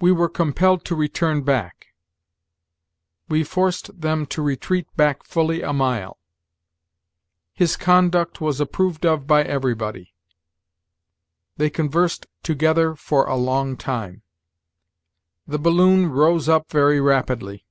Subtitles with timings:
[0.00, 1.88] "We were compelled to return back."
[3.28, 6.20] "We forced them to retreat back fully a mile."
[7.52, 10.14] "His conduct was approved of by everybody."
[11.56, 14.22] "They conversed together for a long time."
[15.48, 17.66] "The balloon rose up very rapidly."